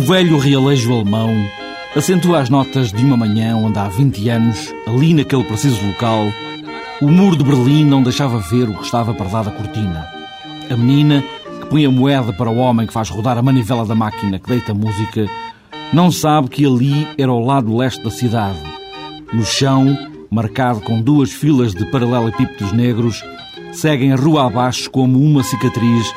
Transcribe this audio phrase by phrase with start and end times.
[0.00, 1.30] O velho realejo alemão
[1.94, 6.24] acentua as notas de uma manhã onde há 20 anos, ali naquele preciso local,
[7.02, 10.08] o muro de Berlim não deixava ver o que estava para lá da cortina.
[10.70, 11.22] A menina,
[11.60, 14.48] que põe a moeda para o homem que faz rodar a manivela da máquina que
[14.48, 15.26] deita a música,
[15.92, 18.58] não sabe que ali era o lado leste da cidade.
[19.34, 19.98] No chão,
[20.30, 23.22] marcado com duas filas de paralelepípedos negros,
[23.70, 26.10] seguem a rua abaixo como uma cicatriz,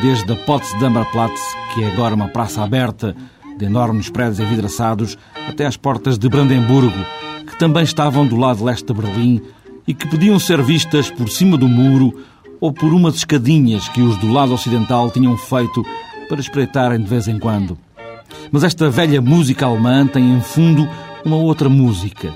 [0.00, 3.14] desde a Potsdamer Platz, que é agora uma praça aberta,
[3.58, 7.04] de enormes prédios envidraçados, até às portas de Brandemburgo,
[7.46, 9.42] que também estavam do lado leste de Berlim
[9.86, 12.18] e que podiam ser vistas por cima do muro
[12.62, 15.84] ou por umas escadinhas que os do lado ocidental tinham feito
[16.30, 17.76] para espreitarem de vez em quando.
[18.50, 20.88] Mas esta velha música alemã tem em fundo
[21.26, 22.34] uma outra música,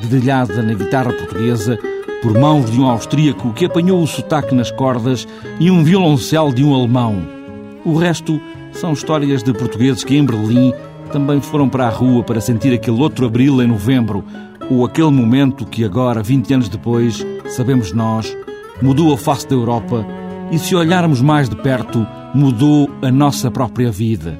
[0.00, 1.76] dedilhada na guitarra portuguesa
[2.22, 5.26] por mãos de um austríaco que apanhou o sotaque nas cordas
[5.58, 7.20] e um violoncelo de um alemão.
[7.84, 8.40] O resto
[8.76, 10.72] são histórias de portugueses que em Berlim
[11.10, 14.22] também foram para a rua para sentir aquele outro abril em novembro,
[14.70, 18.36] ou aquele momento que agora, 20 anos depois, sabemos nós,
[18.82, 20.06] mudou a face da Europa
[20.50, 24.38] e, se olharmos mais de perto, mudou a nossa própria vida.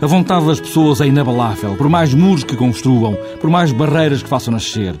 [0.00, 4.28] A vontade das pessoas é inabalável, por mais muros que construam, por mais barreiras que
[4.28, 4.94] façam nascer.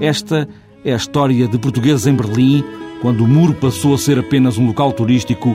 [0.00, 0.48] Esta
[0.84, 2.64] é a história de portugueses em Berlim,
[3.02, 5.54] quando o muro passou a ser apenas um local turístico,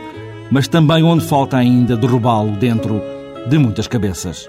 [0.53, 3.01] mas também onde falta ainda derrubá-lo dentro
[3.49, 4.47] de muitas cabeças.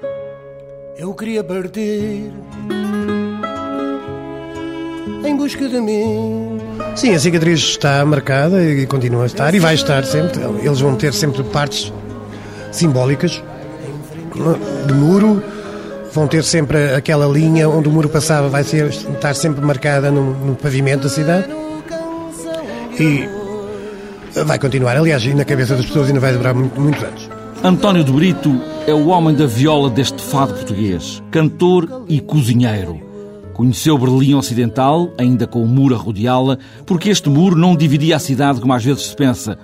[0.99, 2.31] Eu queria partir
[5.25, 6.59] em busca de mim.
[6.95, 10.43] Sim, a cicatriz está marcada e continua a estar e vai estar sempre.
[10.63, 11.91] Eles vão ter sempre partes
[12.71, 13.43] simbólicas
[14.87, 15.43] de muro,
[16.13, 20.35] vão ter sempre aquela linha onde o muro passava, vai ser, estar sempre marcada no,
[20.35, 21.47] no pavimento da cidade.
[23.01, 23.27] E
[24.43, 27.31] vai continuar, aliás, e na cabeça das pessoas ainda vai durar muito, muitos anos.
[27.63, 33.01] António de Brito é o homem da viola deste fado português, cantor e cozinheiro.
[33.55, 38.19] Conheceu Berlim Ocidental, ainda com o muro a rodeá-la, porque este muro não dividia a
[38.19, 39.57] cidade como às vezes se pensa.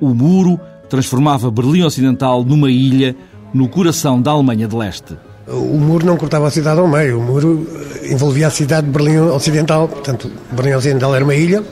[0.00, 0.60] O muro
[0.90, 3.14] transformava Berlim Ocidental numa ilha
[3.54, 5.16] no coração da Alemanha de Leste.
[5.46, 7.66] O muro não cortava a cidade ao meio, o muro
[8.10, 11.62] envolvia a cidade de Berlim Ocidental, portanto, Berlim Ocidental era uma ilha,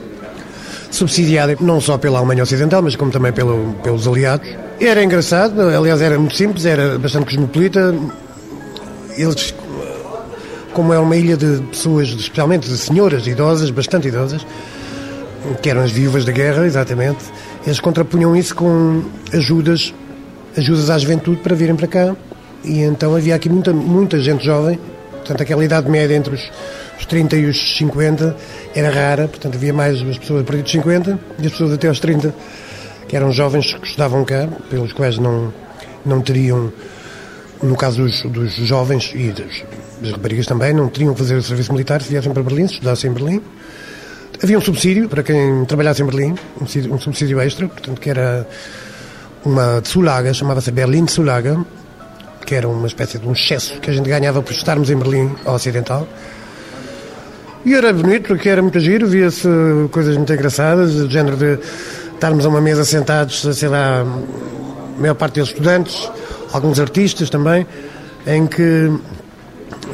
[0.91, 4.47] subsidiada não só pela Alemanha Ocidental, mas como também pelo, pelos aliados.
[4.79, 7.95] Era engraçado, aliás, era muito simples, era bastante cosmopolita.
[9.17, 9.53] Eles
[10.75, 14.45] como é uma ilha de pessoas, especialmente de senhoras idosas, bastante idosas,
[15.61, 17.23] que eram as viúvas da guerra, exatamente,
[17.65, 19.01] eles contrapunham isso com
[19.31, 19.93] ajudas,
[20.57, 22.15] ajudas à juventude para virem para cá.
[22.61, 24.77] E então havia aqui muita, muita gente jovem,
[25.11, 26.51] portanto, aquela idade média entre os,
[26.97, 28.35] os 30 e os 50
[28.73, 31.87] era rara, portanto, havia mais as pessoas a partir dos 50 e as pessoas até
[31.87, 32.33] aos 30,
[33.07, 35.53] que eram jovens que estudavam cá, pelos quais não,
[36.05, 36.71] não teriam
[37.61, 39.63] no caso dos, dos jovens e das,
[40.01, 42.75] das, raparigas também, não teriam que fazer o serviço militar se viessem para Berlim, se
[42.75, 43.41] estudassem em Berlim.
[44.43, 48.09] Havia um subsídio para quem trabalhasse em Berlim, um subsídio, um subsídio extra, portanto, que
[48.09, 48.47] era
[49.43, 51.63] uma Zulaga, chamava-se Berlin Zulaga,
[52.45, 55.33] que era uma espécie de um excesso que a gente ganhava por estarmos em Berlim
[55.45, 56.07] Ocidental.
[57.65, 59.49] E era bonito, porque era muito giro, via-se
[59.91, 61.57] coisas muito engraçadas, do género de
[62.13, 66.07] estarmos a uma mesa sentados, sei lá, a maior parte deles estudantes,
[66.53, 67.65] alguns artistas também,
[68.27, 68.91] em que,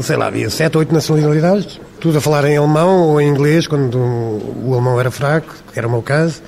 [0.01, 3.97] sei lá, havia sete, oito nacionalidades, tudo a falar em alemão ou em inglês, quando
[3.97, 6.41] o alemão era fraco, que era o meu caso.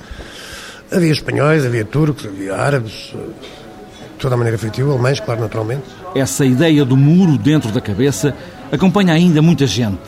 [0.92, 5.84] Havia espanhóis, havia turcos, havia árabes, de toda a maneira feitio, alemães, claro, naturalmente.
[6.14, 8.36] Essa ideia do muro dentro da cabeça
[8.70, 10.02] acompanha ainda muita gente.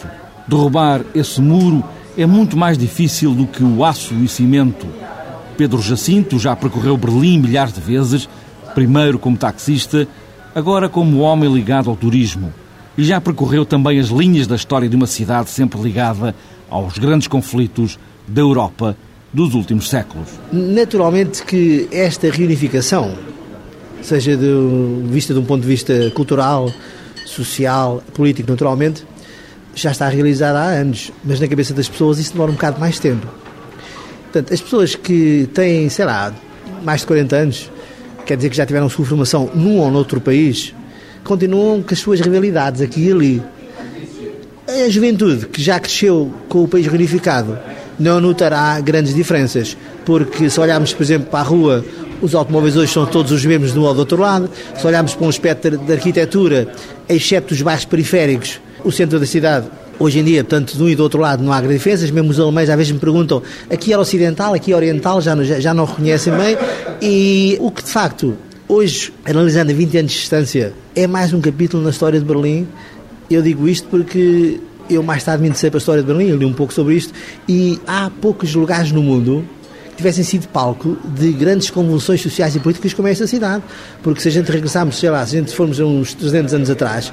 [0.49, 1.83] Derrubar esse muro
[2.17, 4.87] é muito mais difícil do que o aço e cimento.
[5.57, 8.29] Pedro Jacinto já percorreu Berlim milhares de vezes
[8.77, 10.07] primeiro como taxista,
[10.55, 12.53] agora como homem ligado ao turismo.
[12.97, 16.35] E já percorreu também as linhas da história de uma cidade sempre ligada
[16.69, 17.99] aos grandes conflitos
[18.29, 18.95] da Europa
[19.33, 20.29] dos últimos séculos.
[20.53, 23.15] Naturalmente que esta reunificação,
[24.03, 24.47] seja de,
[25.05, 26.71] vista de um ponto de vista cultural,
[27.25, 29.07] social, político, naturalmente,
[29.77, 32.99] já está realizada há anos, mas na cabeça das pessoas isso demora um bocado mais
[32.99, 33.27] tempo.
[34.25, 36.33] Portanto, as pessoas que têm, sei lá,
[36.83, 37.71] mais de 40 anos,
[38.25, 40.75] quer dizer que já tiveram sua formação num ou noutro país,
[41.23, 43.43] continuam com as suas rivalidades aqui e ali.
[44.67, 47.59] A juventude que já cresceu com o país reunificado
[47.99, 49.77] não notará grandes diferenças,
[50.07, 51.85] porque se olharmos, por exemplo, para a rua,
[52.23, 54.51] os automóveis hoje são todos os mesmos de um ou do outro lado.
[54.75, 56.69] Se olharmos para um aspecto de arquitetura,
[57.09, 59.67] exceto os bairros periféricos, o centro da cidade
[59.99, 62.29] Hoje em dia, portanto, de um e do outro lado não há grandes diferenças, mesmo
[62.31, 65.87] os alemães às vezes me perguntam aqui era ocidental, aqui é oriental, já, já não
[65.87, 66.55] reconhecem bem,
[67.01, 68.37] e o que de facto
[68.69, 72.67] Hoje, analisando a 20 anos de distância, é mais um capítulo na história de Berlim.
[73.31, 74.59] Eu digo isto porque
[74.91, 77.15] eu mais tarde me interessei a história de Berlim, li um pouco sobre isto,
[77.49, 79.45] e há poucos lugares no mundo
[79.91, 83.63] que tivessem sido palco de grandes convulsões sociais e políticas como esta cidade.
[84.03, 87.13] Porque se a gente regressarmos, sei lá, se a gente formos uns 300 anos atrás,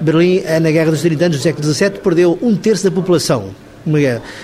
[0.00, 3.50] Berlim, na Guerra dos 30 anos do século XVII, perdeu um terço da população.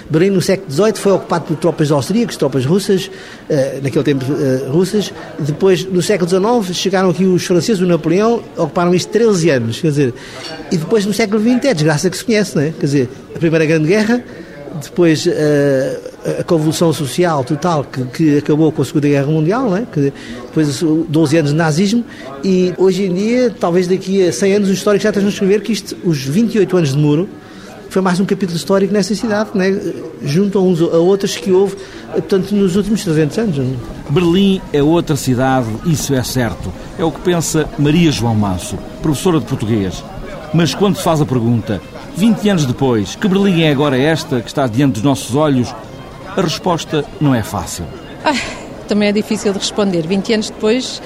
[0.09, 4.71] Berlim, no século XVIII, foi ocupado por tropas austríacas, tropas russas, uh, naquele tempo uh,
[4.73, 5.13] russas.
[5.39, 9.81] Depois, no século XIX, chegaram aqui os franceses, o Napoleão, ocuparam isto 13 anos.
[9.81, 10.15] Quer dizer,
[10.73, 12.73] e depois, no século XX, é desgraça que se conhece, não é?
[12.79, 14.25] Quer dizer, a Primeira Grande Guerra,
[14.83, 15.31] depois uh,
[16.41, 19.87] a convulsão social total que, que, acabou com a Segunda Guerra Mundial, não é?
[19.91, 20.13] que,
[20.47, 22.05] depois 12 anos de nazismo,
[22.45, 25.61] e hoje em dia, talvez daqui a 100 anos, os históricos já estejam a escrever
[25.63, 27.29] que isto, os 28 anos de muro,
[27.89, 29.81] foi mais um capítulo histórico nessa cidade, né?
[30.23, 31.77] junto a uns a que houve,
[32.13, 33.79] portanto, nos últimos 300 anos.
[34.11, 36.73] Berlim é outra cidade, isso é certo.
[36.99, 40.05] É o que pensa Maria João Manso, professora de português.
[40.53, 41.81] Mas quando se faz a pergunta,
[42.17, 45.75] 20 anos depois, que Berlim é agora esta que está diante dos nossos olhos,
[46.37, 47.85] a resposta não é fácil.
[48.25, 48.35] Ah,
[48.89, 50.07] também é difícil de responder.
[50.07, 51.03] 20 anos depois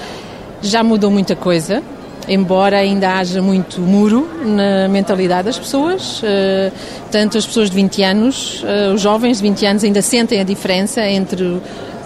[0.61, 1.83] já mudou muita coisa
[2.27, 6.71] embora ainda haja muito muro na mentalidade das pessoas, uh,
[7.11, 10.43] tanto as pessoas de 20 anos, uh, os jovens de 20 anos ainda sentem a
[10.43, 11.61] diferença entre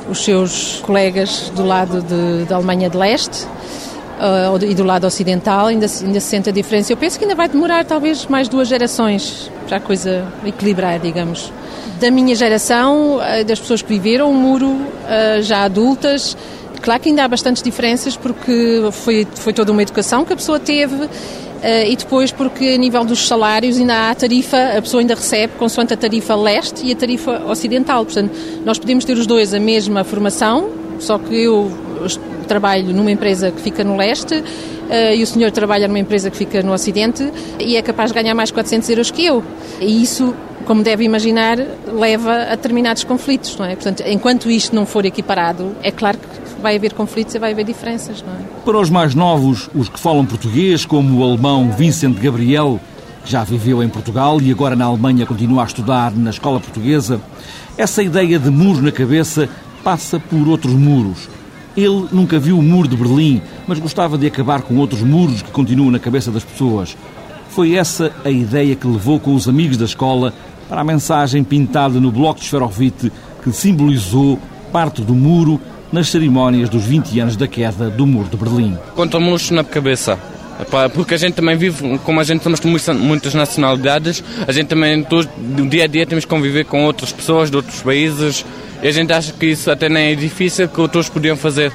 [0.09, 3.45] os seus colegas do lado de, da Alemanha de Leste
[4.19, 6.91] uh, e do lado ocidental, ainda, ainda se sente a diferença.
[6.91, 11.51] Eu penso que ainda vai demorar talvez mais duas gerações para a coisa equilibrar, digamos.
[11.99, 14.75] Da minha geração, das pessoas que viveram o muro,
[15.41, 16.35] já adultas,
[16.85, 20.59] Claro que ainda há bastantes diferenças porque foi, foi toda uma educação que a pessoa
[20.59, 21.09] teve uh,
[21.87, 25.53] e depois porque a nível dos salários ainda há a tarifa, a pessoa ainda recebe
[25.57, 28.05] consoante a tarifa leste e a tarifa ocidental.
[28.05, 28.31] Portanto,
[28.63, 30.69] nós podemos ter os dois a mesma formação,
[30.99, 31.71] só que eu
[32.45, 36.37] trabalho numa empresa que fica no leste uh, e o senhor trabalha numa empresa que
[36.37, 39.43] fica no ocidente e é capaz de ganhar mais 400 euros que eu.
[39.79, 40.33] E isso
[40.65, 43.75] como deve imaginar, leva a determinados conflitos, não é?
[43.75, 47.63] Portanto, enquanto isto não for equiparado, é claro que vai haver conflitos e vai haver
[47.63, 48.37] diferenças, não é?
[48.65, 52.79] Para os mais novos, os que falam português, como o alemão Vincent Gabriel,
[53.23, 57.21] que já viveu em Portugal e agora na Alemanha continua a estudar na escola portuguesa,
[57.77, 59.47] essa ideia de muros na cabeça
[59.83, 61.29] passa por outros muros.
[61.75, 65.51] Ele nunca viu o muro de Berlim, mas gostava de acabar com outros muros que
[65.51, 66.95] continuam na cabeça das pessoas.
[67.49, 70.33] Foi essa a ideia que levou com os amigos da escola
[70.69, 73.11] para a mensagem pintada no bloco de esferovite
[73.43, 74.39] que simbolizou
[74.71, 75.59] parte do muro
[75.91, 78.77] nas cerimónias dos 20 anos da queda do Muro de Berlim.
[78.95, 80.19] Conta murros na cabeça.
[80.93, 82.61] Porque a gente também vive, como a gente somos
[82.95, 85.05] muitas nacionalidades, a gente também,
[85.37, 88.45] do dia a dia, temos que conviver com outras pessoas de outros países
[88.81, 91.73] e a gente acha que isso até nem é difícil, que outros podiam fazer.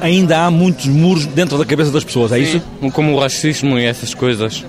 [0.00, 2.92] Ainda há muitos muros dentro da cabeça das pessoas, é Sim, isso?
[2.92, 4.64] Como o racismo e essas coisas.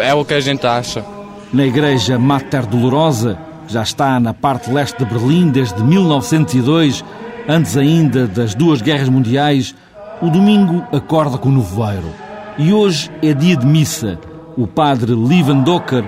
[0.00, 1.04] É o que a gente acha.
[1.52, 7.04] Na igreja Mater Dolorosa, que já está na parte leste de Berlim desde 1902,
[7.48, 9.74] antes ainda das duas guerras mundiais,
[10.20, 12.21] o domingo acorda com o nevoeiro.
[12.58, 14.18] E hoje é dia de missa.
[14.56, 16.04] O padre Livan Docker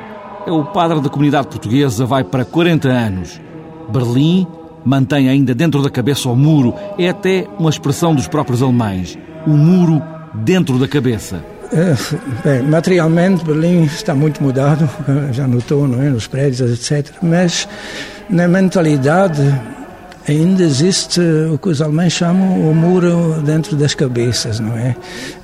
[0.47, 3.41] é o padre da comunidade portuguesa, vai para 40 anos.
[3.89, 4.47] Berlim
[4.85, 9.19] mantém ainda dentro da cabeça o muro, é até uma expressão dos próprios alemães.
[9.47, 10.03] O muro
[10.35, 11.43] dentro da cabeça.
[11.73, 11.97] É,
[12.45, 14.89] bem, materialmente Berlim está muito mudado,
[15.33, 16.11] já notou, não é?
[16.11, 17.11] Nos prédios, etc.
[17.23, 17.67] Mas
[18.29, 19.43] na mentalidade
[20.27, 21.21] ainda existe
[21.53, 24.97] o que os alemães chamam o muro dentro das cabeças, não é?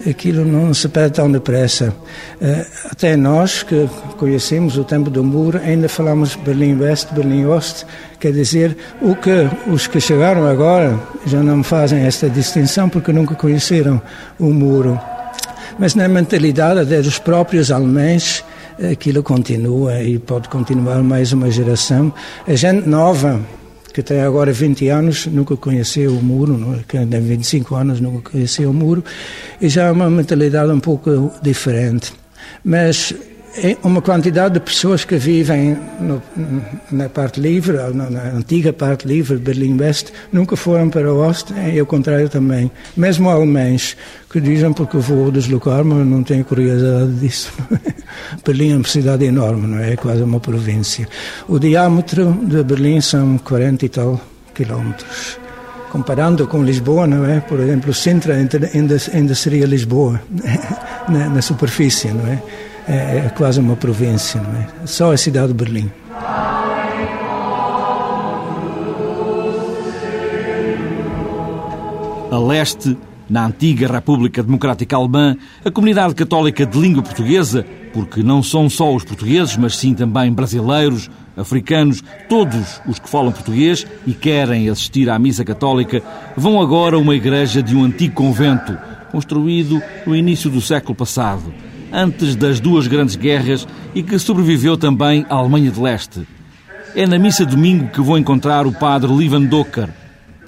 [0.08, 1.94] Aquilo não se perde tão depressa.
[2.40, 7.87] É, até nós que conhecemos o tempo do muro ainda falamos Berlim-Oeste, Berlim-Oeste,
[8.18, 13.34] quer dizer, o que os que chegaram agora já não fazem esta distinção porque nunca
[13.34, 14.00] conheceram
[14.38, 14.99] o muro
[15.78, 18.44] mas na mentalidade dos próprios alemães
[18.92, 22.12] aquilo continua e pode continuar mais uma geração.
[22.46, 23.40] A gente nova,
[23.92, 26.82] que tem agora 20 anos, nunca conheceu o muro, é?
[26.87, 29.04] que tem 25 anos, nunca conheceu o muro,
[29.61, 32.12] e já é uma mentalidade um pouco diferente.
[32.64, 33.14] Mas
[33.83, 36.23] uma quantidade de pessoas que vivem no,
[36.90, 41.87] na parte livre, na, antiga parte livre, Berlim-Oeste, nunca foram para o Oeste, e ao
[41.87, 42.71] contrário também.
[42.97, 43.97] Mesmo alemães
[44.30, 47.52] que dizem porque vou deslocar-me, não tenho curiosidade disso.
[48.47, 49.95] Berlim é uma cidade enorme, não é?
[49.95, 51.09] É quase uma província.
[51.49, 54.21] O diâmetro de Berlim são 40 e tal
[54.54, 55.38] quilómetros.
[55.90, 57.40] Comparando com Lisboa, não é?
[57.40, 60.21] Por exemplo, Sintra ainda, ainda seria Lisboa,
[61.09, 62.40] na, na superfície, não é?
[62.88, 64.87] É, é quase uma província, não é?
[64.87, 65.90] Só a cidade de Berlim.
[72.30, 72.96] A leste,
[73.28, 78.92] Na antiga República Democrática Alemã, a comunidade católica de língua portuguesa, porque não são só
[78.92, 85.08] os portugueses, mas sim também brasileiros, africanos, todos os que falam português e querem assistir
[85.08, 86.02] à missa católica,
[86.37, 88.76] vão agora a uma igreja de um antigo convento,
[89.12, 91.54] construído no início do século passado,
[91.92, 96.26] antes das duas grandes guerras e que sobreviveu também à Alemanha de Leste.
[96.94, 99.88] É na missa domingo que vou encontrar o padre Livan Docker.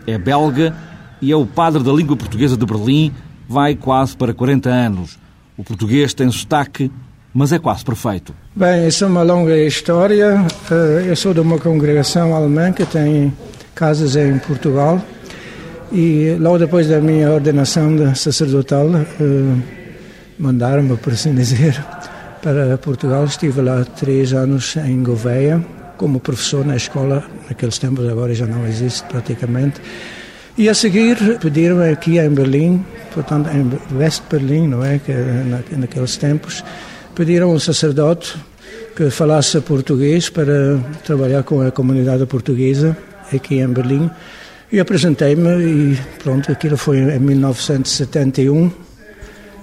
[0.07, 0.75] É belga
[1.21, 3.13] e é o padre da língua portuguesa de Berlim,
[3.49, 5.19] vai quase para 40 anos.
[5.57, 6.91] O português tem sotaque,
[7.33, 8.35] mas é quase perfeito.
[8.57, 10.45] Bem, isso é uma longa história.
[10.71, 13.33] Eh, eu sou de uma congregação alemã que tem
[13.75, 15.01] casas em Portugal
[15.93, 19.82] e logo depois da minha ordenação de sacerdotal eh,
[20.43, 20.99] mandaram-me,
[21.37, 21.83] dizer,
[22.43, 23.25] para Portugal.
[23.25, 25.65] Estive lá três anos em Gouveia
[25.97, 29.81] como professor na escola, naqueles tempos agora já não existe praticamente.
[30.59, 32.85] E a seguir pediram aqui em Berlim,
[33.15, 35.13] portanto em West Berlim, não é, que
[35.77, 36.65] naqueles tempos,
[37.15, 38.37] pediram um sacerdote
[38.97, 42.97] que falasse português para trabalhar com a comunidade portuguesa
[43.33, 44.11] aqui em Berlim.
[44.73, 48.73] E apresentei-me e pronto, aquilo foi em 1971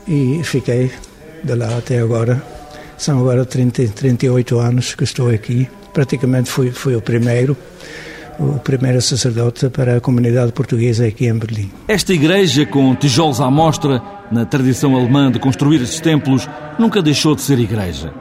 [0.09, 0.91] e fiquei
[1.43, 2.43] de lá até agora.
[2.97, 7.55] São agora 30, 38 anos que estou aqui praticamente fui, fui o primeiro
[8.39, 11.69] o primeiro sacerdote para a comunidade portuguesa aqui em Berlim.
[11.87, 14.01] Esta igreja, com tijolos à mostra,
[14.31, 16.47] na tradição alemã de construir estes templos,
[16.79, 18.13] nunca deixou de ser igreja.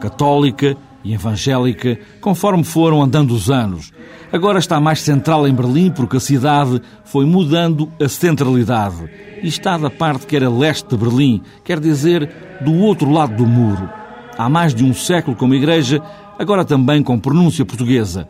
[0.00, 0.74] Católica
[1.06, 3.92] e evangélica, conforme foram andando os anos.
[4.32, 9.08] Agora está mais central em Berlim porque a cidade foi mudando a centralidade
[9.40, 13.46] e está da parte que era leste de Berlim, quer dizer, do outro lado do
[13.46, 13.88] muro.
[14.36, 16.02] Há mais de um século como igreja,
[16.36, 18.28] agora também com pronúncia portuguesa.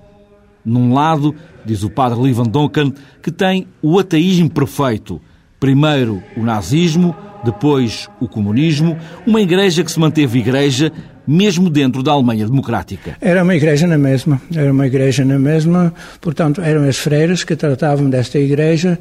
[0.63, 2.93] Num lado, diz o padre Livan Duncan,
[3.23, 5.21] que tem o ateísmo perfeito.
[5.59, 10.93] Primeiro o nazismo, depois o comunismo, uma igreja que se manteve igreja
[11.27, 13.17] mesmo dentro da Alemanha democrática.
[13.21, 17.57] Era uma igreja na mesma, era uma igreja na mesma, portanto eram as freiras que
[17.57, 18.99] tratavam desta igreja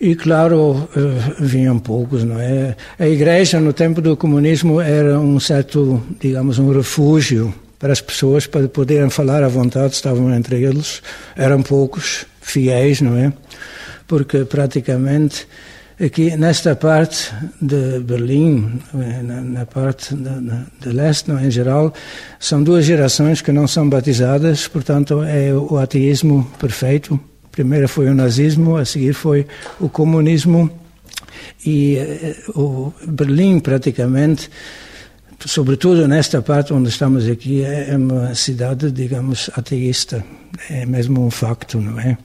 [0.00, 2.76] e claro, eh, vinham poucos, não é?
[2.98, 8.46] A igreja no tempo do comunismo era um certo, digamos, um refúgio para as pessoas
[8.46, 11.02] para poderem falar à vontade, estavam entre eles,
[11.36, 13.32] eram poucos, fiéis, não é?
[14.06, 15.46] Porque praticamente
[15.98, 20.30] aqui nesta parte de Berlim, na, na parte de,
[20.80, 21.92] de, leste, não, em geral,
[22.38, 27.18] são duas gerações que não são batizadas, portanto é o ateísmo perfeito.
[27.50, 29.46] Primeiro foi o nazismo, a seguir foi
[29.80, 30.70] o comunismo
[31.64, 34.50] e eh, o Berlim praticamente
[35.44, 40.24] sobretudo nesta parte onde estamos aqui, é, é uma cidade, digamos, ateísta.
[40.70, 42.16] É mesmo um facto, não é?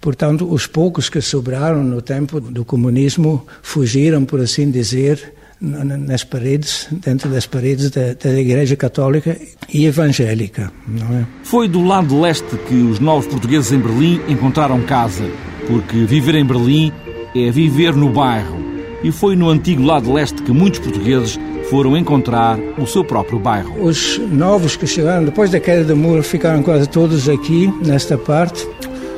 [0.00, 6.88] Portanto, os poucos que sobraram no tempo do comunismo fugiram, por assim dizer, nas paredes,
[6.90, 9.36] dentro das paredes da, da, Igreja Católica
[9.72, 11.26] e Evangélica, não é?
[11.42, 15.28] Foi do lado leste que os novos portugueses em Berlim encontraram casa,
[15.66, 16.92] porque viver em Berlim
[17.34, 18.58] é viver no bairro.
[19.02, 21.38] E foi no antigo lado leste que muitos portugueses
[21.70, 23.80] foram encontrar o seu próprio bairro.
[23.80, 28.68] Os novos que chegaram depois da queda do muro ficaram quase todos aqui, nesta parte,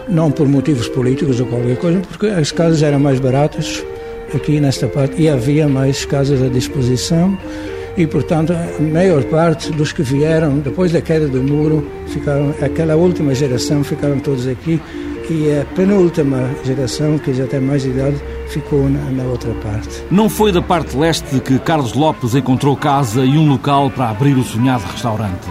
[0.06, 3.82] não por motivos políticos ou qualquer coisa, porque as casas eram mais baratas
[4.34, 7.38] aqui nesta parte e havia mais casas à disposição
[7.96, 12.96] e, portanto, a maior parte dos que vieram depois da queda do muro, ficaram, aquela
[12.96, 14.78] última geração, ficaram todos aqui
[15.32, 18.16] e a penúltima geração, que já tem mais idade,
[18.48, 20.04] ficou na, na, outra parte.
[20.10, 24.36] Não foi da parte leste que Carlos Lopes encontrou casa e um local para abrir
[24.36, 25.48] o sonhado restaurante.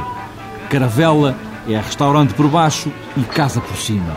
[0.70, 1.36] Caravela
[1.68, 4.16] é restaurante por baixo e casa por cima.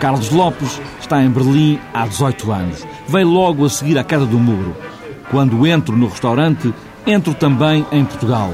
[0.00, 2.86] Carlos Lopes está em Berlim há 18 anos.
[3.06, 4.74] Veio logo a seguir à queda do muro.
[5.30, 6.72] Quando entro no restaurante,
[7.06, 8.52] entro também em Portugal.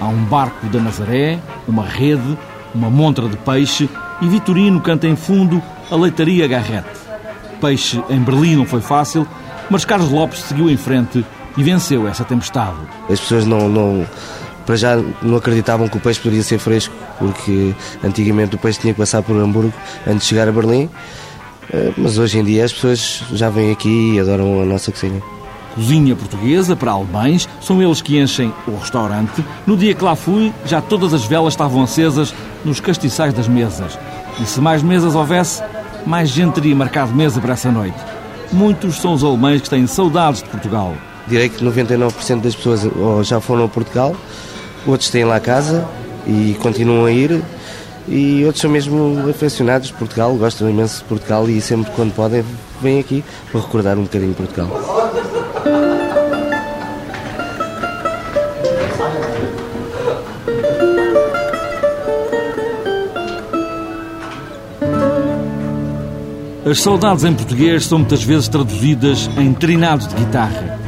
[0.00, 2.36] Há um barco da Nazaré, uma rede,
[2.74, 3.88] uma montra de peixe
[4.20, 7.04] e Vitorino canta em fundo a leitaria Garrete
[7.64, 9.26] peixe em Berlim não foi fácil,
[9.70, 11.24] mas Carlos Lopes seguiu em frente
[11.56, 12.76] e venceu essa tempestade.
[13.08, 14.06] As pessoas não, não
[14.66, 18.92] para já não acreditavam que o peixe poderia ser fresco, porque antigamente o peixe tinha
[18.92, 19.72] que passar por Hamburgo
[20.06, 20.90] antes de chegar a Berlim.
[21.72, 25.22] Eh, mas hoje em dia as pessoas já vêm aqui e adoram a nossa cozinha.
[25.74, 29.42] Cozinha portuguesa para alemães, são eles que enchem o restaurante.
[29.66, 33.98] No dia que lá fui, já todas as velas estavam acesas nos castiçais das mesas.
[34.40, 35.62] E se mais mesas houvesse,
[36.06, 37.96] mais gente teria marcado mesa para essa noite.
[38.52, 40.94] Muitos são os alemães que têm saudades de Portugal.
[41.26, 44.14] Direi que 99% das pessoas já foram a Portugal,
[44.86, 45.88] outros têm lá casa
[46.26, 47.42] e continuam a ir,
[48.06, 52.44] e outros são mesmo aficionados de Portugal, gostam imenso de Portugal e sempre quando podem
[52.82, 54.68] vêm aqui para recordar um bocadinho Portugal.
[66.66, 70.78] As saudades em português são muitas vezes traduzidas em trinado de guitarra.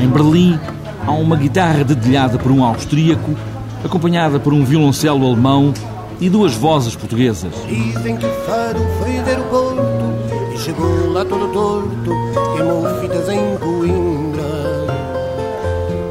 [0.00, 0.58] Em Berlim,
[1.06, 3.36] há uma guitarra dedilhada por um austríaco,
[3.84, 5.74] acompanhada por um violoncelo alemão
[6.18, 7.52] e duas vozes portuguesas.
[7.68, 12.10] Dizem que faro foi ver o porto e chegou lá todo torto,
[12.54, 14.86] queimou fitas em Coimbra.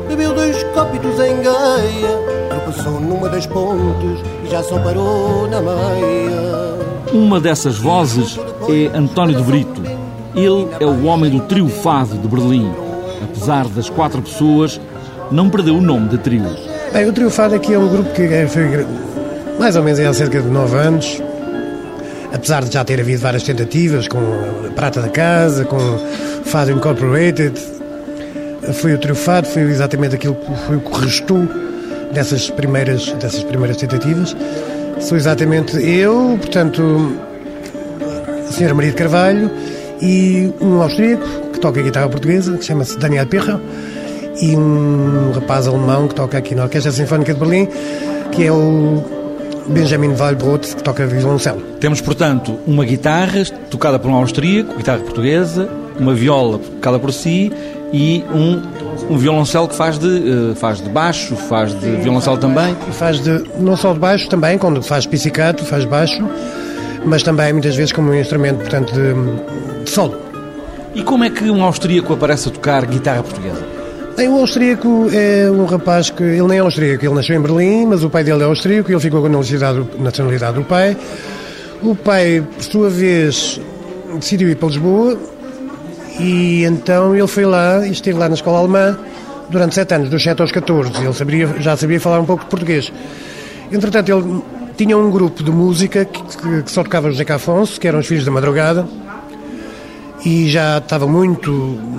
[0.08, 6.76] Bebeu dois cópitos em Gaia, tropeçou numa das pontes e já só parou na meia.
[7.12, 8.38] Uma dessas vozes
[8.70, 9.82] é António de Brito.
[10.36, 12.72] Ele é o homem do trio Fado de Berlim.
[13.24, 14.80] Apesar das quatro pessoas,
[15.32, 16.44] não perdeu o nome de trio.
[16.94, 18.86] Bem, o Trio Fado aqui é um grupo que é- foi
[19.60, 21.22] mais ou menos há cerca de nove anos.
[22.34, 25.78] Apesar de já ter havido várias tentativas com a Prata da Casa, com
[26.46, 27.54] Fado Incorporated,
[28.74, 31.48] foi o Trio Fado, foi exatamente aquilo que foi o que restou
[32.14, 34.36] dessas primeiras, dessas primeiras tentativas.
[35.00, 37.12] Sou exatamente eu, portanto,
[38.56, 39.52] senhora Maria de Carvalho
[40.02, 43.60] e um austríaco que toca guitarra portuguesa, que chama-se Daniel Pirra,
[44.42, 47.68] e um rapaz alemão que toca aqui na Orquestra Sinfónica de Berlim,
[48.32, 49.04] que é o
[49.68, 51.62] Benjamin Wallbrot, que toca violoncelo.
[51.82, 55.70] Temos, portanto, uma guitarra tocada por um austríaco, guitarra portuguesa,
[56.00, 57.52] uma viola tocada por si
[57.92, 58.62] e um,
[59.14, 62.76] um violoncelo que faz de, eh, faz de baixo, faz de violoncelo também.
[62.90, 66.26] E faz de, não só de baixo também, quando faz pizzicato, faz baixo,
[67.06, 70.20] mas também muitas vezes como um instrumento, portanto, de, de solo.
[70.94, 73.66] E como é que um austríaco aparece a tocar guitarra portuguesa?
[74.16, 77.86] Bem, o austríaco é um rapaz que, ele nem é austríaco, ele nasceu em Berlim,
[77.88, 80.96] mas o pai dele é austríaco e ele ficou com a nacionalidade, nacionalidade do pai.
[81.84, 83.60] O pai, por sua vez,
[84.18, 85.18] decidiu ir para Lisboa
[86.18, 88.98] e então ele foi lá e esteve lá na escola alemã
[89.50, 91.04] durante sete anos, dos 7 aos 14.
[91.04, 92.92] Ele sabia, já sabia falar um pouco de português.
[93.70, 94.42] Entretanto, ele
[94.76, 98.26] tinha um grupo de música que, que, só tocava José Afonso, que eram os Filhos
[98.26, 98.88] da Madrugada,
[100.26, 101.52] e já estava muito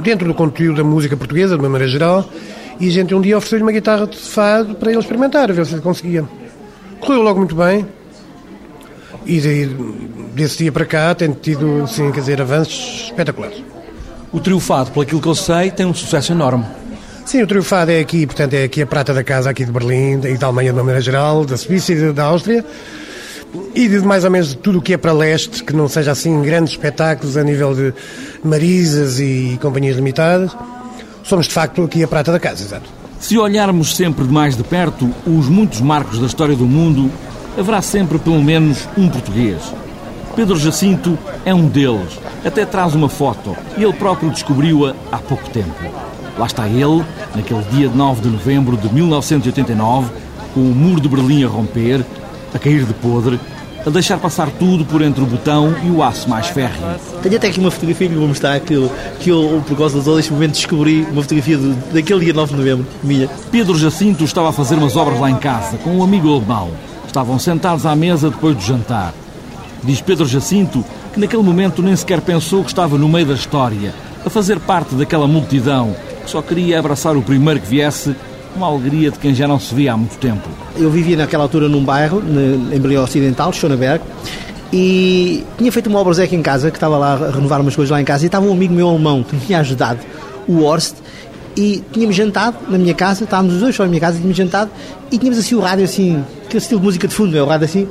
[0.03, 2.29] dentro do conteúdo da música portuguesa, de uma maneira geral,
[2.79, 5.75] e a gente um dia ofereceu-lhe uma guitarra de fado para ele experimentar, ver se
[5.75, 6.25] ele conseguia.
[7.01, 7.87] Correu logo muito bem,
[9.25, 9.67] e daí,
[10.35, 13.63] desse dia para cá tem tido, assim, quer dizer, avanços espetaculares.
[14.33, 16.65] O trio Fado, pelo aquilo que eu sei, tem um sucesso enorme.
[17.27, 19.73] Sim, o trio Fado é aqui, portanto, é aqui a prata da casa aqui de
[19.73, 22.65] Berlim e da Alemanha de uma maneira geral, da Suíça e da Áustria,
[23.75, 26.41] e de mais ou menos tudo o que é para leste, que não seja assim
[26.43, 27.93] grandes espetáculos a nível de
[28.45, 30.57] marisas e companhias limitadas.
[31.25, 32.89] Somos de facto aqui a prata da casa, exato.
[33.19, 37.11] Se olharmos sempre de mais de perto os muitos marcos da história do mundo,
[37.59, 39.61] haverá sempre pelo menos um português.
[40.37, 42.21] Pedro Jacinto é um deles.
[42.45, 43.57] Até traz uma foto.
[43.77, 46.07] E ele próprio descobriu-a há pouco tempo.
[46.39, 47.03] Lá está ele,
[47.35, 50.11] naquele dia de 9 de novembro de 1989,
[50.53, 52.05] com o muro de Berlim a romper,
[52.55, 53.41] a cair de podre,
[53.87, 56.83] a deixar passar tudo por entre o botão e o aço mais férreo.
[57.23, 60.05] Tenho até aqui uma fotografia que vou mostrar que eu, que eu por causa de
[60.05, 63.29] todo este momento, descobri uma fotografia do, daquele dia 9 de novembro, minha.
[63.51, 66.71] Pedro Jacinto estava a fazer umas obras lá em casa, com um amigo alemão.
[67.07, 69.15] Estavam sentados à mesa depois do jantar.
[69.85, 73.95] Diz Pedro Jacinto que naquele momento nem sequer pensou que estava no meio da história,
[74.25, 75.95] a fazer parte daquela multidão
[76.27, 78.15] que só queria abraçar o primeiro que viesse,
[78.57, 80.49] uma alegria de quem já não se via há muito tempo.
[80.77, 84.03] Eu vivia naquela altura num bairro, em Berlim Ocidental, Schöneberg,
[84.73, 87.91] e tinha feito uma obra Zeca em casa, que estava lá a renovar umas coisas
[87.93, 90.01] lá em casa, e estava um amigo meu alemão que me tinha ajudado,
[90.49, 90.97] o Horst,
[91.57, 94.71] e tínhamos jantado na minha casa, estávamos os dois só na minha casa, tínhamos jantado,
[95.13, 97.43] e tínhamos assim o rádio assim, aquele estilo de música de fundo, é?
[97.43, 97.89] o rádio assim,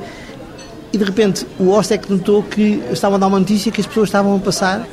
[0.92, 3.80] e de repente o Horst é que notou que estavam a dar uma notícia que
[3.80, 4.86] as pessoas estavam a passar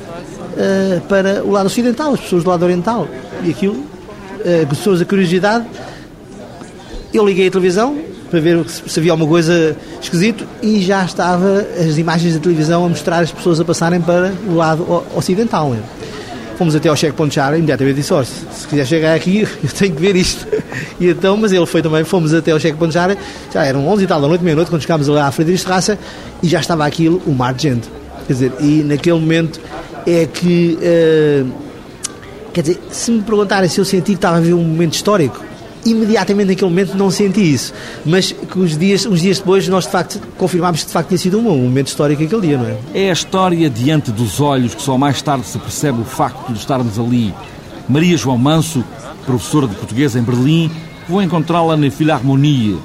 [0.56, 3.08] eh, para o lado ocidental, as pessoas do lado oriental,
[3.42, 5.64] e aquilo, uh, pessoas a curiosidade,
[7.12, 7.96] eu liguei a televisão
[8.30, 12.88] para ver se havia alguma coisa esquisito e já estava as imagens da televisão a
[12.88, 15.76] mostrar as pessoas a passarem para o lado ocidental.
[16.58, 19.70] Fomos até ao checkpoint Chara e imediatamente disse, "Olha, se se quiser chegar aqui, eu
[19.70, 20.46] tenho que ver isto.
[20.98, 23.16] E então, mas ele foi também, fomos até ao checkpoint Chara,
[23.52, 25.98] já eram 11 e tal da noite, meia-noite, quando chegámos lá à Friedrichstrasse
[26.42, 27.88] e já estava aquilo, o mar de gente.
[28.26, 29.60] Quer dizer, e naquele momento
[30.06, 30.78] é que...
[30.80, 31.44] eh,
[32.52, 35.42] Quer dizer, se me perguntarem se eu senti que estava a ver um momento histórico,
[35.84, 37.74] imediatamente naquele momento não senti isso.
[38.06, 41.18] Mas que os dias, uns dias depois nós de facto confirmámos que de facto tinha
[41.18, 42.76] sido um, um momento histórico aquele dia, não é?
[42.94, 46.58] É a história diante dos olhos que só mais tarde se percebe o facto de
[46.60, 47.34] estarmos ali.
[47.88, 48.84] Maria João Manso,
[49.26, 50.70] professora de português em Berlim,
[51.08, 52.78] vou encontrá-la na Philharmonie,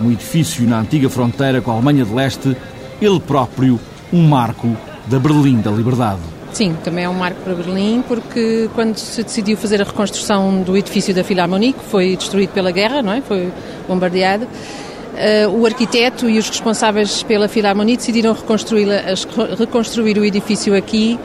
[0.00, 2.56] um edifício na antiga fronteira com a Alemanha de Leste,
[3.02, 3.80] ele próprio
[4.12, 4.76] um marco
[5.08, 6.20] da Berlim da Liberdade.
[6.56, 10.74] Sim, também é um marco para Berlim, porque quando se decidiu fazer a reconstrução do
[10.74, 13.20] edifício da Philharmonie, que foi destruído pela guerra, não é?
[13.20, 13.52] Foi
[13.86, 18.88] bombardeado, uh, o arquiteto e os responsáveis pela Philharmonie decidiram reconstruir,
[19.58, 21.20] reconstruir o edifício aqui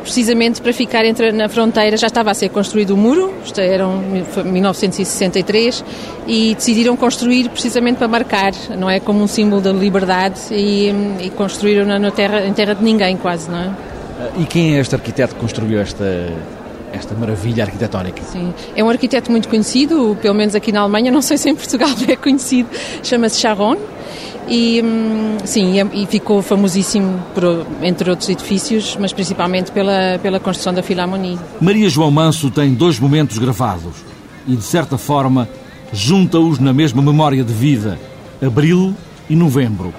[0.00, 3.84] precisamente para ficar entre, na fronteira, já estava a ser construído o muro, isto era
[3.84, 5.84] 1963,
[6.24, 9.00] e decidiram construir precisamente para marcar, não é?
[9.00, 13.50] Como um símbolo da liberdade e, e construíram na terra, em terra de ninguém quase,
[13.50, 13.87] não é?
[14.38, 16.32] E quem é este arquiteto que construiu esta,
[16.92, 18.22] esta maravilha arquitetónica.
[18.22, 21.54] Sim, é um arquiteto muito conhecido, pelo menos aqui na Alemanha, não sei se em
[21.54, 22.68] Portugal é conhecido,
[23.02, 23.76] chama-se Charon.
[24.50, 30.72] E hum, sim, e ficou famosíssimo por, entre outros edifícios, mas principalmente pela, pela construção
[30.72, 31.38] da Philharmonie.
[31.60, 33.96] Maria João Manso tem dois momentos gravados
[34.46, 35.46] e, de certa forma,
[35.92, 37.98] junta-os na mesma memória de vida:
[38.42, 38.94] abril
[39.28, 39.92] e novembro.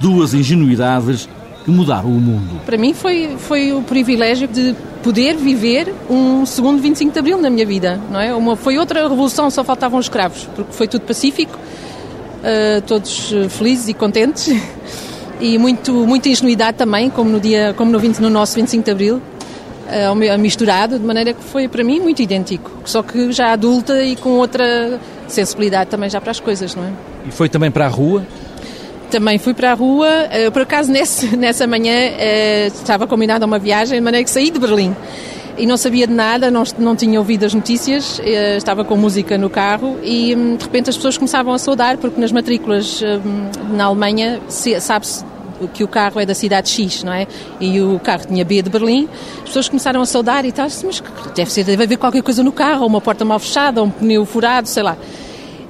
[0.00, 1.28] Duas ingenuidades
[1.66, 2.60] que mudaram o mundo.
[2.64, 7.50] Para mim foi, foi o privilégio de poder viver um segundo 25 de Abril na
[7.50, 8.32] minha vida, não é?
[8.32, 13.48] Uma, foi outra revolução, só faltavam os escravos, porque foi tudo pacífico uh, todos eh,
[13.48, 14.48] felizes e contentes
[15.40, 18.90] e muito, muita ingenuidade também, como no, dia, como no, 20, no nosso 25 de
[18.92, 24.04] Abril, uh, misturado, de maneira que foi para mim muito idêntico, só que já adulta
[24.04, 26.92] e com outra sensibilidade também já para as coisas, não é?
[27.26, 28.24] E foi também para a rua?
[29.10, 33.58] Também fui para a rua, uh, por acaso nesse, nessa manhã uh, estava combinada uma
[33.58, 34.94] viagem, de maneira que saí de Berlim
[35.58, 39.38] e não sabia de nada, não, não tinha ouvido as notícias, eh, estava com música
[39.38, 43.74] no carro e hum, de repente as pessoas começavam a saudar, porque nas matrículas hum,
[43.74, 45.24] na Alemanha sabe-se
[45.72, 47.26] que o carro é da cidade X, não é?
[47.58, 51.02] E o carro tinha B de Berlim, as pessoas começaram a saudar e tal, mas
[51.34, 54.68] deve ser, deve haver qualquer coisa no carro, uma porta mal fechada, um pneu furado,
[54.68, 54.96] sei lá.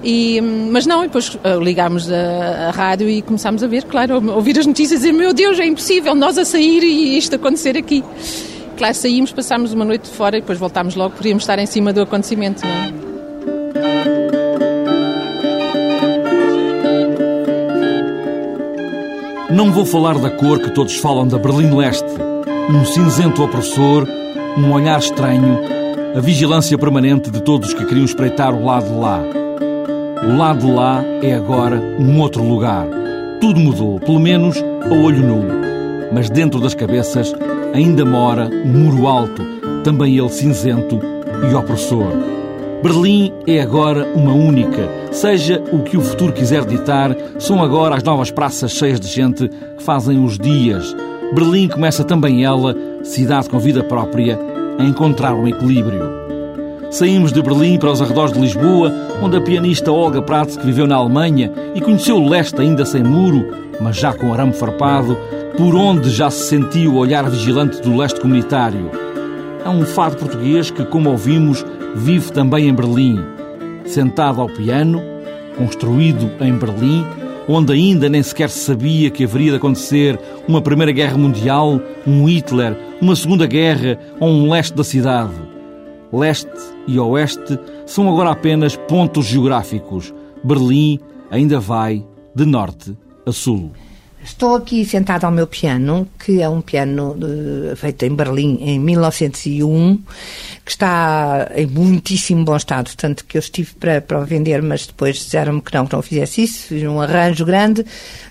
[0.09, 4.15] E, mas não, e depois eh, ligámos a, a, rádio e começámos a ver, claro,
[4.15, 7.35] a ouvir as notícias e dizer, meu Deus, é impossível nós a sair e isto
[7.35, 8.05] acontecer aqui.
[8.79, 12.03] Claro, saímos, passámos uma noite fora e depois voltámos logo, podíamos estar em cima do
[12.03, 12.93] acontecimento, não é?
[19.51, 22.07] Não vou falar da cor que todos falam da Berlim Leste.
[22.71, 24.07] Um cinzento opressor,
[24.57, 25.59] um olhar estranho,
[26.15, 29.46] a vigilância permanente de todos que queriam espreitar o lado de lá.
[30.29, 32.85] O lado de lá é agora um outro lugar.
[33.41, 35.45] Tudo mudou, pelo menos a olho nu.
[36.13, 37.33] Mas dentro das cabeças
[37.73, 39.43] ainda mora um muro alto,
[39.85, 41.01] também ele cinzento
[41.49, 42.09] e opressor.
[42.83, 44.91] Berlim é agora uma única.
[45.13, 49.49] Seja o que o futuro quiser ditar, são agora as novas praças cheias de gente
[49.49, 50.93] que fazem os dias.
[51.35, 54.37] Berlim começa também ela, cidade com vida própria,
[54.77, 56.26] a encontrar um equilíbrio.
[56.97, 58.91] Saímos de Berlim para os arredores de Lisboa,
[59.23, 63.03] onde a pianista Olga Prats, que viveu na Alemanha e conheceu o leste ainda sem
[63.03, 63.45] muro,
[63.79, 65.15] mas já com arame farpado,
[65.59, 68.91] por onde já se sentiu o olhar vigilante do leste comunitário.
[69.63, 71.63] É um fado português que, como ouvimos,
[71.95, 73.23] vive também em Berlim.
[73.85, 75.03] Sentado ao piano,
[75.59, 77.05] construído em Berlim,
[77.47, 82.27] onde ainda nem sequer se sabia que haveria de acontecer uma Primeira Guerra Mundial, um
[82.27, 85.56] Hitler, uma Segunda Guerra ou um leste da cidade.
[86.17, 86.51] Leste
[86.87, 90.15] e Oeste são agora apenas pontos geográficos.
[90.43, 90.99] Berlim
[91.31, 93.73] ainda vai de norte a sul.
[94.27, 98.77] Estou aqui sentado ao meu piano, que é um piano uh, feito em Berlim em
[98.81, 100.03] 1901,
[100.65, 105.15] que está em muitíssimo bom estado, tanto que eu estive para, para vender, mas depois
[105.15, 107.87] disseram-me que não, que não fizesse isso, fiz um arranjo grande,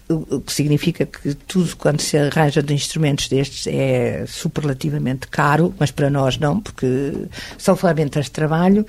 [0.08, 5.90] o que significa que tudo quando se arranja de instrumentos destes é superlativamente caro, mas
[5.90, 7.14] para nós não, porque
[7.58, 8.86] são ferramentas de trabalho,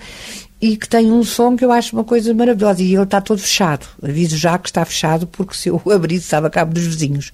[0.61, 2.83] e que tem um som que eu acho uma coisa maravilhosa.
[2.83, 3.87] E ele está todo fechado.
[4.03, 7.33] Aviso já que está fechado, porque se eu abrir, estava a cabo dos vizinhos.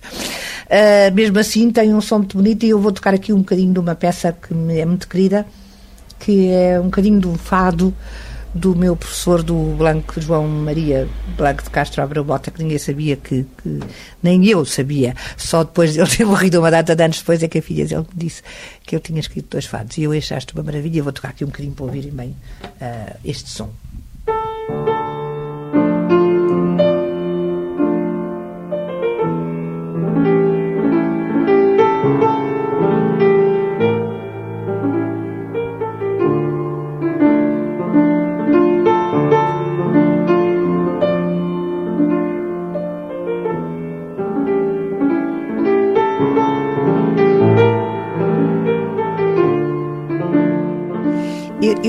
[0.66, 2.64] Uh, mesmo assim, tem um som muito bonito.
[2.64, 5.46] E eu vou tocar aqui um bocadinho de uma peça que me é muito querida,
[6.18, 7.94] que é um bocadinho do fado
[8.54, 13.16] do meu professor do Blanco João Maria Blanco de Castro Abreu Bota, que ninguém sabia
[13.16, 13.80] que, que,
[14.22, 17.48] nem eu sabia, só depois de ele ter morrido uma data de anos depois é
[17.48, 18.42] que a filha dele me disse
[18.84, 21.48] que eu tinha escrito dois fados e eu achaste uma maravilha, vou tocar aqui um
[21.48, 23.70] bocadinho para ouvirem bem uh, este som.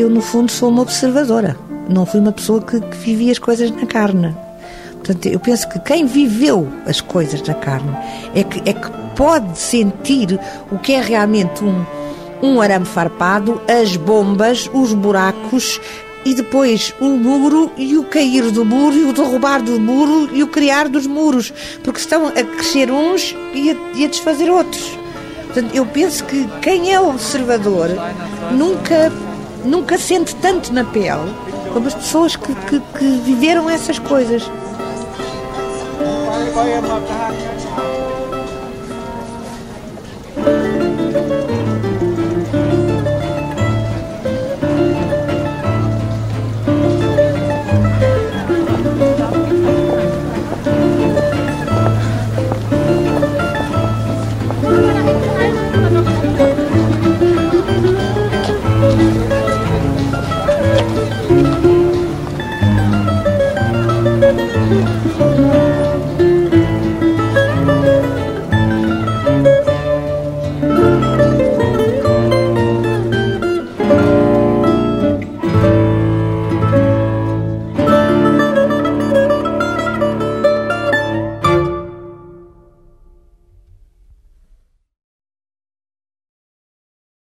[0.04, 1.58] Eu, no fundo, sou uma observadora.
[1.90, 4.36] Não fui uma pessoa que, que vivia as coisas na carne.
[4.92, 7.92] Portanto, eu penso que quem viveu as coisas na carne
[8.36, 10.40] é que, é que pode sentir
[10.72, 11.86] o que é realmente um,
[12.42, 15.80] um arame farpado, as bombas, os buracos
[16.26, 20.42] e depois o muro e o cair do muro e o derrubar do muro e
[20.42, 24.98] o criar dos muros, porque estão a crescer uns e a, e a desfazer outros.
[25.46, 27.90] Portanto, eu penso que quem é observador
[28.52, 29.12] nunca,
[29.64, 31.34] nunca sente tanto na pele
[31.72, 34.44] como as pessoas que, que, que viveram essas coisas.
[36.94, 37.53] Thank